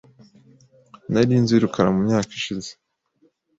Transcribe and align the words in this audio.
Nari 1.11 1.35
nzi 1.43 1.55
rukara 1.63 1.89
mu 1.95 2.01
myaka 2.07 2.29
yashize. 2.33 2.71